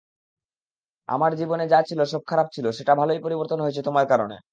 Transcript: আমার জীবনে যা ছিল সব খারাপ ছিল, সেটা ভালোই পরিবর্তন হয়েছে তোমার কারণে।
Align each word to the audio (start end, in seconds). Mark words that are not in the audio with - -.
আমার 1.09 1.31
জীবনে 1.35 1.65
যা 1.67 1.79
ছিল 1.89 1.99
সব 2.05 2.21
খারাপ 2.27 2.47
ছিল, 2.55 2.65
সেটা 2.71 2.93
ভালোই 2.95 3.19
পরিবর্তন 3.19 3.59
হয়েছে 3.61 3.81
তোমার 3.87 4.05
কারণে। 4.07 4.35